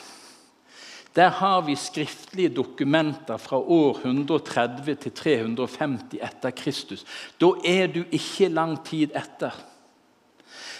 Der 1.15 1.29
har 1.29 1.62
vi 1.62 1.75
skriftlige 1.75 2.50
dokumenter 2.50 3.38
fra 3.38 3.57
år 3.57 3.98
130 3.98 4.95
til 4.95 5.12
350 5.12 6.19
etter 6.22 6.50
Kristus. 6.50 7.05
Da 7.41 7.45
er 7.65 7.88
du 7.88 8.03
ikke 8.12 8.50
lang 8.50 8.86
tid 8.86 9.10
etter. 9.17 9.51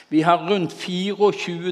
Vi 0.10 0.22
har 0.22 0.50
rundt 0.50 0.74
24 0.74 1.72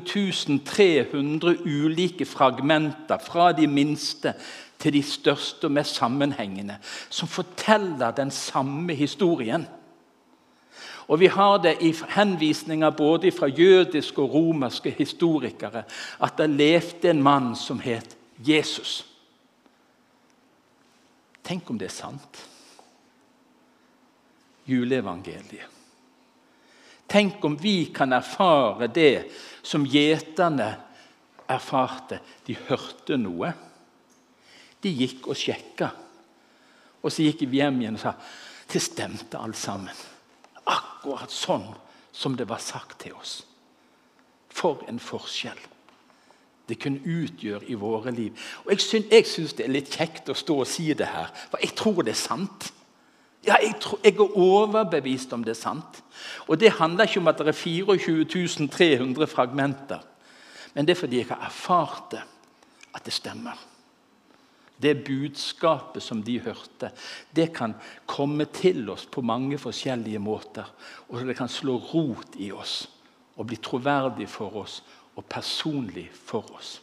300 0.65 1.61
ulike 1.65 2.25
fragmenter, 2.25 3.17
fra 3.17 3.51
de 3.51 3.67
minste 3.67 4.33
til 4.79 4.93
de 4.93 5.03
største 5.03 5.65
og 5.65 5.71
mest 5.71 5.95
sammenhengende, 5.95 6.77
som 7.09 7.27
forteller 7.27 8.11
den 8.11 8.31
samme 8.31 8.95
historien. 8.95 9.67
Og 11.11 11.19
Vi 11.19 11.27
har 11.27 11.57
det 11.59 11.75
i 11.83 11.91
henvisninger 12.15 12.89
både 12.89 13.31
fra 13.35 13.47
jødiske 13.47 14.21
og 14.21 14.33
romerske 14.33 14.91
historikere 14.95 15.83
at 16.23 16.37
det 16.37 16.49
levde 16.49 17.09
en 17.09 17.23
mann 17.23 17.55
som 17.55 17.79
het 17.79 18.15
Jesus. 18.39 19.05
Tenk 21.43 21.69
om 21.69 21.79
det 21.79 21.89
er 21.89 21.95
sant. 21.95 22.39
Juleevangeliet. 24.65 25.67
Tenk 27.09 27.43
om 27.43 27.57
vi 27.59 27.91
kan 27.91 28.13
erfare 28.15 28.87
det 28.87 29.25
som 29.63 29.83
gjeterne 29.83 30.69
erfarte. 31.49 32.21
De 32.47 32.55
hørte 32.69 33.17
noe. 33.19 33.51
De 34.79 34.93
gikk 34.95 35.27
og 35.27 35.35
sjekka. 35.35 35.91
Og 37.03 37.11
så 37.11 37.27
gikk 37.27 37.43
vi 37.49 37.59
hjem 37.59 37.81
igjen 37.81 37.99
og 37.99 38.05
sa 38.05 38.15
det 38.71 38.79
stemte 38.79 39.35
alt 39.35 39.59
sammen. 39.59 39.91
Akkurat 41.01 41.33
sånn 41.33 41.65
som 42.13 42.35
det 42.37 42.45
var 42.45 42.61
sagt 42.61 42.99
til 43.01 43.15
oss. 43.17 43.39
For 44.53 44.83
en 44.85 44.99
forskjell 45.01 45.57
det 46.69 46.77
kunne 46.79 47.01
utgjøre 47.03 47.65
i 47.67 47.75
våre 47.75 48.13
liv. 48.15 48.37
Og 48.63 48.71
Jeg 48.71 49.25
syns 49.27 49.55
det 49.57 49.65
er 49.65 49.73
litt 49.73 49.89
kjekt 49.91 50.29
å 50.29 50.37
stå 50.37 50.61
og 50.61 50.69
si 50.69 50.93
det 50.93 51.09
her, 51.09 51.33
for 51.49 51.59
jeg 51.59 51.73
tror 51.75 52.03
det 52.05 52.13
er 52.13 52.21
sant. 52.21 52.69
Ja, 53.43 53.57
jeg, 53.57 53.73
tror, 53.81 53.99
jeg, 54.05 54.13
er 54.13 54.37
overbevist 54.37 55.33
om 55.33 55.43
det 55.43 55.55
er 55.55 55.59
sant. 55.59 56.03
Og 56.47 56.59
Det 56.59 56.77
handler 56.77 57.09
ikke 57.09 57.19
om 57.19 57.27
at 57.27 57.41
det 57.41 57.47
er 57.47 57.57
24 57.57 58.69
300 58.69 59.27
fragmenter. 59.27 60.05
Men 60.75 60.85
det 60.85 60.95
er 60.95 61.01
fordi 61.01 61.17
jeg 61.17 61.27
har 61.27 61.41
erfart 61.49 62.11
det, 62.11 62.21
at 62.93 63.03
det 63.03 63.13
stemmer. 63.13 63.57
Det 64.81 65.03
budskapet 65.05 66.03
som 66.03 66.23
de 66.25 66.39
hørte, 66.41 66.89
det 67.35 67.51
kan 67.53 67.75
komme 68.09 68.47
til 68.49 68.89
oss 68.89 69.05
på 69.05 69.21
mange 69.21 69.59
forskjellige 69.61 70.21
måter. 70.21 70.65
Og 71.09 71.21
det 71.27 71.37
kan 71.37 71.51
slå 71.51 71.77
rot 71.91 72.39
i 72.41 72.49
oss 72.51 72.87
og 73.37 73.47
bli 73.49 73.59
troverdig 73.61 74.27
for 74.29 74.63
oss 74.63 74.81
og 75.15 75.27
personlig 75.29 76.07
for 76.13 76.49
oss. 76.57 76.79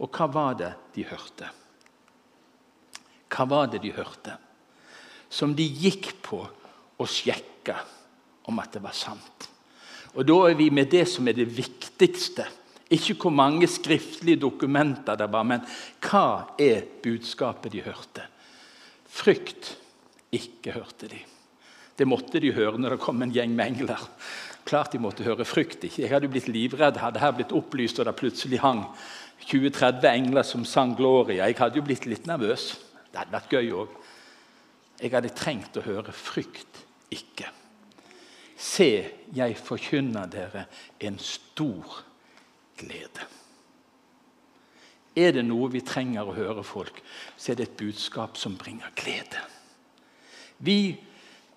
Og 0.00 0.08
hva 0.16 0.26
var 0.32 0.56
det 0.58 0.70
de 0.96 1.04
hørte? 1.06 1.50
Hva 3.30 3.46
var 3.46 3.68
det 3.70 3.82
de 3.84 3.92
hørte? 3.94 4.36
Som 5.30 5.54
de 5.54 5.64
gikk 5.64 6.14
på 6.24 6.40
og 6.42 7.08
sjekka 7.08 7.76
om 8.50 8.58
at 8.58 8.72
det 8.74 8.82
var 8.82 8.96
sant. 8.96 9.46
Og 10.18 10.26
Da 10.26 10.36
er 10.48 10.56
vi 10.58 10.70
med 10.74 10.90
det 10.90 11.06
som 11.08 11.28
er 11.28 11.36
det 11.38 11.46
viktigste. 11.46 12.46
Ikke 12.90 13.14
hvor 13.22 13.30
mange 13.34 13.68
skriftlige 13.70 14.40
dokumenter 14.42 15.18
det 15.18 15.28
var, 15.30 15.46
men 15.46 15.62
hva 16.02 16.56
er 16.58 16.82
budskapet 17.02 17.72
de 17.72 17.84
hørte? 17.84 18.24
Frykt 19.10 19.76
ikke 20.34 20.74
hørte 20.74 21.10
de. 21.10 21.20
Det 21.98 22.08
måtte 22.08 22.40
de 22.42 22.50
høre 22.56 22.80
når 22.80 22.96
det 22.96 23.02
kom 23.04 23.22
en 23.22 23.32
gjeng 23.34 23.54
med 23.54 23.74
engler. 23.74 24.02
Klart 24.66 24.94
de 24.94 25.00
måtte 25.02 25.24
høre 25.26 25.44
frykt. 25.44 25.84
ikke. 25.84 26.02
Jeg 26.02 26.10
hadde 26.10 26.28
blitt 26.28 26.48
livredd 26.48 26.96
hadde 26.96 27.20
her 27.20 27.32
blitt 27.36 27.52
opplyst 27.52 27.98
og 27.98 28.06
det 28.06 28.16
plutselig 28.16 28.60
hang 28.60 28.84
20-30 29.46 30.06
engler 30.10 30.42
som 30.42 30.64
sang 30.64 30.96
'Gloria'. 30.96 31.46
Jeg 31.46 31.58
hadde 31.58 31.76
jo 31.76 31.82
blitt 31.82 32.06
litt 32.06 32.26
nervøs. 32.26 32.78
Det 33.12 33.18
hadde 33.18 33.32
vært 33.32 33.50
gøy 33.50 33.72
òg. 33.72 33.88
Jeg 35.00 35.10
hadde 35.12 35.34
trengt 35.34 35.76
å 35.76 35.86
høre 35.86 36.12
'frykt 36.12 36.84
ikke'. 37.10 37.50
Se, 38.56 39.10
jeg 39.32 39.56
forkynner 39.56 40.26
dere 40.26 40.66
en 41.00 41.18
stor 41.18 42.04
glede. 42.80 43.28
Er 45.16 45.34
det 45.34 45.44
noe 45.44 45.70
vi 45.72 45.82
trenger 45.84 46.28
å 46.28 46.34
høre 46.34 46.64
folk, 46.64 47.02
så 47.36 47.52
er 47.52 47.60
det 47.60 47.68
et 47.68 47.78
budskap 47.80 48.38
som 48.38 48.56
bringer 48.58 48.92
glede. 48.96 49.42
Vi 50.58 50.96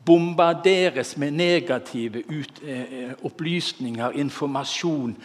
bombarderes 0.06 1.18
med 1.18 1.34
negative 1.34 2.24
ut, 2.30 2.62
eh, 2.64 3.14
opplysninger, 3.24 4.12
informasjon. 4.12 5.16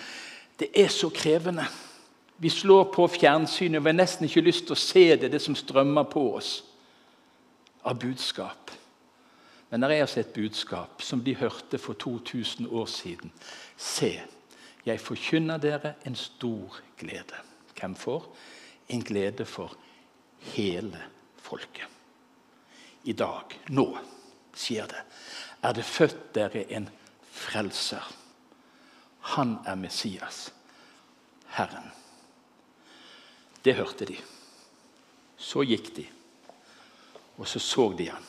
Det 0.59 0.69
er 0.75 0.89
så 0.89 1.09
krevende. 1.09 1.67
Vi 2.39 2.49
slår 2.49 2.93
på 2.95 3.07
fjernsynet 3.07 3.79
og 3.79 3.85
vi 3.85 3.89
har 3.89 3.99
nesten 3.99 4.27
ikke 4.27 4.45
lyst 4.47 4.67
til 4.67 4.77
å 4.77 4.79
se 4.79 5.17
det, 5.17 5.33
det 5.33 5.43
som 5.43 5.55
strømmer 5.55 6.05
på 6.05 6.35
oss 6.37 6.63
av 7.85 7.99
budskap. 7.99 8.71
Men 9.71 9.81
det 9.81 9.91
er 9.91 10.01
altså 10.01 10.21
et 10.21 10.33
budskap 10.33 11.03
som 11.03 11.21
de 11.25 11.35
hørte 11.35 11.79
for 11.79 11.93
2000 11.93 12.69
år 12.71 12.87
siden. 12.87 13.33
Se, 13.77 14.21
jeg 14.89 15.01
forkynner 15.01 15.61
dere 15.61 15.95
en 16.09 16.17
stor 16.17 16.81
glede. 16.99 17.43
Hvem 17.77 17.95
får? 17.97 18.25
En 18.89 19.05
glede 19.05 19.45
for 19.45 19.75
hele 20.55 21.03
folket. 21.37 21.87
I 23.05 23.13
dag, 23.13 23.55
nå, 23.69 23.87
sier 24.57 24.89
det, 24.91 25.05
er 25.63 25.77
det 25.77 25.85
født 25.85 26.35
dere 26.35 26.65
en 26.75 26.89
frelser. 27.33 28.05
Han 29.37 29.59
er 29.67 29.77
Messias, 29.79 30.49
Herren. 31.57 31.93
Det 33.65 33.77
hørte 33.77 34.09
de. 34.09 34.17
Så 35.39 35.63
gikk 35.63 35.93
de, 35.97 36.07
og 37.39 37.47
så 37.47 37.61
så 37.63 37.91
de 37.99 38.09
han. 38.11 38.25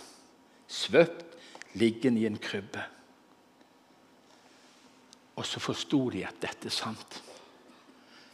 Svøpt 0.69 1.37
liggende 1.79 2.21
i 2.21 2.27
en 2.29 2.37
krybbe. 2.37 2.83
Og 5.39 5.48
så 5.48 5.62
forsto 5.63 6.10
de 6.12 6.25
at 6.27 6.39
dette 6.43 6.67
er 6.67 6.75
sant. 6.75 7.22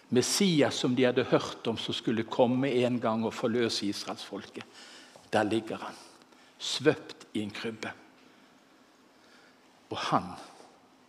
Messias 0.10 0.78
som 0.82 0.96
de 0.98 1.06
hadde 1.06 1.26
hørt 1.30 1.68
om, 1.70 1.78
som 1.78 1.94
skulle 1.94 2.26
komme 2.30 2.72
en 2.82 2.98
gang 3.02 3.26
og 3.26 3.34
forløse 3.34 3.86
israelsfolket. 3.86 4.66
Der 5.34 5.46
ligger 5.46 5.82
han, 5.82 5.98
svøpt 6.58 7.28
i 7.34 7.44
en 7.44 7.54
krybbe. 7.54 7.92
Og 9.90 9.98
han 10.10 10.34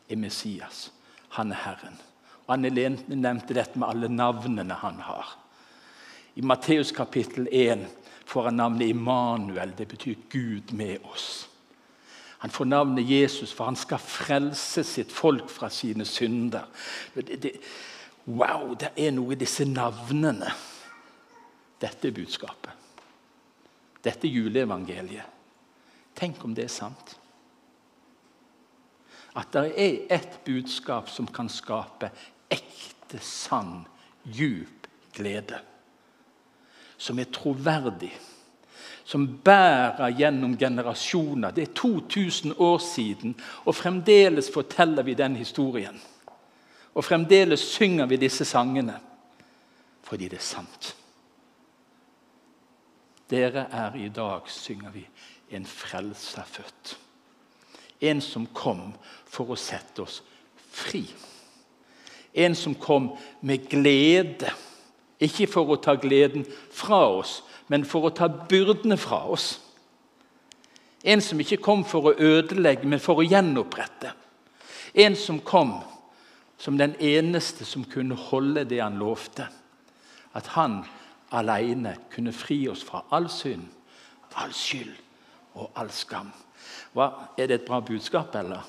er 0.09 0.21
Messias. 0.21 0.91
Han 1.37 1.53
er 1.53 1.63
Herren. 1.65 1.99
Og 2.47 2.55
Han 2.55 2.63
nevnte 3.09 3.55
dette 3.55 3.79
med 3.79 3.89
alle 3.89 4.09
navnene 4.09 4.75
han 4.75 5.01
har. 5.01 5.37
I 6.37 6.41
Matteus 6.41 6.93
kapittel 6.93 7.49
1 7.53 7.87
får 8.25 8.45
han 8.45 8.57
navnet 8.57 8.89
Immanuel. 8.89 9.73
Det 9.79 9.89
betyr 9.89 10.15
Gud 10.31 10.73
med 10.73 10.99
oss. 11.05 11.49
Han 12.47 12.51
får 12.51 12.65
navnet 12.65 13.11
Jesus, 13.11 13.53
for 13.53 13.65
han 13.65 13.77
skal 13.77 13.99
frelse 13.99 14.85
sitt 14.87 15.11
folk 15.11 15.49
fra 15.51 15.67
sine 15.67 16.05
synder. 16.07 16.69
Det, 17.15 17.41
det, 17.43 17.51
wow, 18.23 18.69
det 18.79 18.93
er 18.95 19.11
noe 19.11 19.35
i 19.35 19.39
disse 19.41 19.65
navnene. 19.67 20.53
Dette 21.83 22.07
er 22.07 22.15
budskapet. 22.15 22.71
Dette 23.99 24.29
er 24.29 24.37
juleevangeliet. 24.37 25.35
Tenk 26.15 26.45
om 26.47 26.55
det 26.55 26.69
er 26.69 26.71
sant. 26.71 27.17
At 29.35 29.51
det 29.59 29.75
er 29.75 29.99
et 30.21 30.39
budskap 30.47 31.11
som 31.11 31.27
kan 31.27 31.51
skape 31.51 32.13
ekte, 32.47 33.19
sann, 33.19 33.81
djup 34.23 34.87
glede. 35.19 35.59
Som 36.95 37.19
er 37.19 37.27
troverdig 37.35 38.15
som 39.07 39.27
bærer 39.45 40.11
gjennom 40.19 40.57
generasjoner. 40.59 41.51
Det 41.55 41.63
er 41.63 41.75
2000 41.79 42.55
år 42.59 42.79
siden, 42.83 43.37
og 43.65 43.75
fremdeles 43.75 44.51
forteller 44.51 45.03
vi 45.03 45.15
den 45.15 45.37
historien. 45.37 46.01
Og 46.95 47.05
fremdeles 47.05 47.61
synger 47.61 48.07
vi 48.07 48.17
disse 48.17 48.45
sangene 48.45 49.01
fordi 50.07 50.29
det 50.31 50.39
er 50.39 50.47
sant. 50.47 50.93
Dere 53.31 53.65
er 53.75 53.97
i 53.99 54.09
dag, 54.15 54.47
synger 54.47 54.93
vi, 54.95 55.03
en 55.51 55.65
frelser 55.67 56.47
født. 56.47 56.93
En 58.01 58.21
som 58.23 58.47
kom 58.55 58.93
for 59.27 59.51
å 59.51 59.59
sette 59.59 60.05
oss 60.05 60.21
fri. 60.71 61.03
En 62.39 62.55
som 62.55 62.77
kom 62.79 63.17
med 63.43 63.67
glede, 63.67 64.53
ikke 65.19 65.49
for 65.51 65.75
å 65.75 65.81
ta 65.83 65.97
gleden 65.99 66.47
fra 66.71 67.03
oss, 67.19 67.41
men 67.69 67.85
for 67.85 68.07
å 68.07 68.15
ta 68.15 68.29
byrdene 68.29 68.99
fra 69.01 69.25
oss. 69.33 69.57
En 71.07 71.23
som 71.23 71.41
ikke 71.41 71.61
kom 71.63 71.85
for 71.87 72.11
å 72.11 72.17
ødelegge, 72.19 72.87
men 72.89 73.03
for 73.03 73.21
å 73.21 73.27
gjenopprette. 73.27 74.13
En 74.95 75.17
som 75.19 75.41
kom 75.45 75.77
som 76.59 76.79
den 76.79 76.95
eneste 77.01 77.65
som 77.65 77.85
kunne 77.85 78.17
holde 78.17 78.65
det 78.65 78.81
han 78.81 78.99
lovte. 78.99 79.47
At 80.35 80.47
han 80.57 80.81
alene 81.37 81.97
kunne 82.13 82.33
fri 82.33 82.63
oss 82.69 82.85
fra 82.85 83.05
all 83.13 83.29
synd, 83.33 83.67
all 84.37 84.53
skyld 84.53 84.95
og 85.57 85.71
all 85.81 85.91
skam. 85.91 86.33
Hva, 86.93 87.11
er 87.39 87.49
det 87.49 87.61
et 87.61 87.69
bra 87.69 87.81
budskap, 87.81 88.35
eller? 88.37 88.65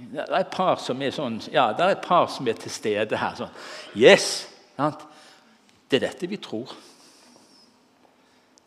Det 0.00 0.22
er 0.22 0.38
et 0.38 0.52
par 0.52 0.78
som 0.80 1.00
er 1.02 1.12
sånn, 1.12 1.40
ja, 1.52 1.70
er 1.74 1.98
par 2.00 2.28
som 2.32 2.48
er 2.48 2.56
til 2.60 2.72
stede 2.72 3.18
her. 3.20 3.34
sånn, 3.36 3.52
Yes! 3.96 4.46
Det 4.76 5.98
er 5.98 6.06
dette 6.06 6.28
vi 6.30 6.38
tror. 6.40 6.72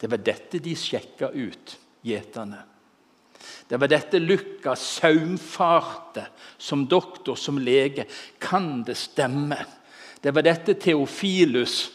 Det 0.03 0.09
var 0.11 0.19
dette 0.19 0.59
de 0.59 0.73
sjekka 0.75 1.29
ut, 1.31 1.77
gjeterne. 2.03 2.57
Det 3.67 3.77
var 3.79 3.87
dette 3.87 4.19
Lukas 4.19 4.81
saumfarte 4.97 6.25
som 6.57 6.83
doktor, 6.91 7.39
som 7.39 7.55
lege. 7.59 8.03
Kan 8.39 8.83
det 8.83 8.97
stemme? 8.99 9.61
Det 10.19 10.35
var 10.35 10.43
dette 10.43 10.75
Theofilus, 10.75 11.91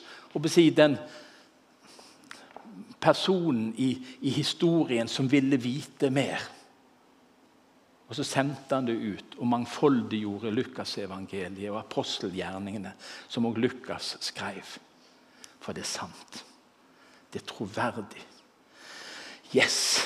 den 0.72 0.96
personen 3.00 3.74
i, 3.76 3.90
i 4.20 4.30
historien 4.30 5.08
som 5.08 5.28
ville 5.28 5.60
vite 5.60 6.08
mer. 6.10 6.40
Og 8.08 8.16
Så 8.16 8.24
sendte 8.24 8.72
han 8.72 8.88
det 8.88 8.96
ut 8.96 9.36
og 9.36 9.52
mangfoldiggjorde 9.52 10.56
Lukasevangeliet 10.56 11.68
og 11.68 11.82
apostelgjerningene, 11.84 12.96
som 13.28 13.44
også 13.44 13.60
Lukas 13.60 14.14
skrev. 14.32 14.78
For 15.60 15.76
det 15.76 15.84
er 15.84 15.96
sant. 15.98 16.47
Det 17.32 17.42
er 17.42 17.46
troverdig. 17.46 18.24
Yes! 19.56 20.00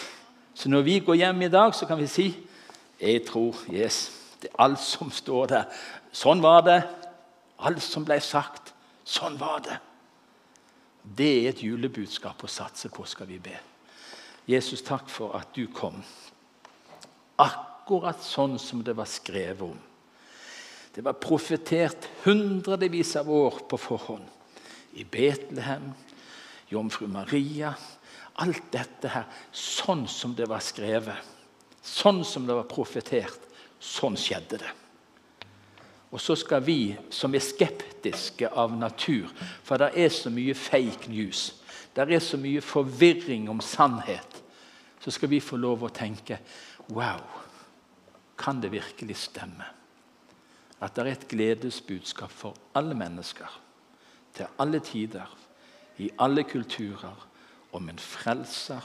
Så 0.54 0.70
når 0.70 0.82
vi 0.87 0.98
går 1.02 1.18
hjem 1.18 1.42
i 1.42 1.50
dag, 1.50 1.74
så 1.74 1.87
kan 1.87 1.98
vi 1.98 2.06
si 2.06 2.28
jeg 3.02 3.24
tror 3.26 3.56
yes, 3.66 4.12
det 4.42 4.52
er 4.52 4.61
alt 4.62 4.80
som 4.82 5.11
står 5.11 5.48
der. 5.50 5.80
Sånn 6.14 6.42
var 6.42 6.61
det. 6.62 6.78
Alt 7.66 7.82
som 7.82 8.04
ble 8.06 8.20
sagt. 8.22 8.70
Sånn 9.02 9.35
var 9.40 9.62
det. 9.66 9.78
Det 11.02 11.30
er 11.40 11.48
et 11.50 11.62
julebudskap 11.66 12.44
å 12.46 12.50
satse 12.50 12.92
på, 12.94 13.02
skal 13.11 13.26
vi 13.26 13.40
be. 13.42 13.56
Jesus, 14.46 14.85
takk 14.87 15.11
for 15.11 15.35
at 15.38 15.50
du 15.54 15.66
kom. 15.74 15.98
Akkurat 17.42 18.22
sånn 18.22 18.54
som 18.62 18.85
det 18.87 18.94
var 18.98 19.11
skrevet 19.11 19.66
om. 19.66 19.78
Det 20.94 21.02
var 21.02 21.18
profetert 21.18 22.06
hundrevis 22.22 23.16
av 23.18 23.30
år 23.32 23.62
på 23.66 23.78
forhånd. 23.80 24.26
I 24.94 25.06
Betlehem, 25.08 25.90
jomfru 26.72 27.08
Maria. 27.11 27.74
Alt 28.40 28.70
dette 28.72 29.11
her, 29.12 29.26
sånn 29.52 30.06
som 30.08 30.32
det 30.37 30.48
var 30.48 30.62
skrevet, 30.64 31.32
sånn 31.82 32.22
som 32.24 32.46
det 32.48 32.56
var 32.56 32.70
profetert, 32.70 33.50
sånn 33.82 34.16
skjedde 34.16 34.62
det. 34.62 34.70
Og 36.12 36.20
så 36.20 36.37
skal 36.37 36.62
vi 36.64 36.92
som 37.12 37.32
er 37.35 37.44
skeptiske 37.44 38.48
av 38.48 38.74
natur, 38.76 39.30
for 39.64 39.80
det 39.80 39.92
er 39.96 40.12
så 40.12 40.32
mye 40.32 40.54
fake 40.56 41.08
news, 41.12 41.50
det 41.92 42.04
er 42.04 42.24
så 42.24 42.40
mye 42.40 42.61
forvirring 42.64 43.48
om 43.52 43.61
sannhet, 43.64 44.40
så 45.02 45.12
skal 45.12 45.32
vi 45.32 45.42
få 45.42 45.58
lov 45.61 45.85
å 45.85 45.92
tenke 45.92 46.38
Wow, 46.92 47.22
kan 48.37 48.61
det 48.61 48.72
virkelig 48.72 49.16
stemme? 49.22 49.64
At 50.82 50.96
det 50.96 51.02
er 51.02 51.11
et 51.12 51.28
gledesbudskap 51.30 52.32
for 52.35 52.58
alle 52.76 52.96
mennesker, 52.98 53.48
til 54.35 54.50
alle 54.61 54.80
tider 54.82 55.30
i 55.98 56.11
alle 56.18 56.44
kulturer 56.44 57.28
om 57.72 57.88
en 57.88 57.98
frelser, 57.98 58.83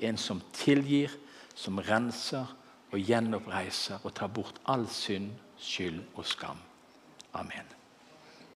en 0.00 0.16
som 0.16 0.42
tilgir, 0.52 1.10
som 1.54 1.78
renser 1.78 2.46
og 2.90 2.98
gjenoppreiser 2.98 4.00
og 4.02 4.14
tar 4.14 4.32
bort 4.32 4.60
all 4.66 4.88
synd, 4.88 5.30
skyld 5.58 6.00
og 6.14 6.26
skam. 6.26 6.58
Amen. 7.34 7.79